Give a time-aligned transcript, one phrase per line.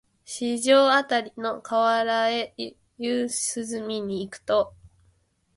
[0.25, 2.55] 四条あたりの河原へ
[2.97, 4.73] 夕涼みに行くと、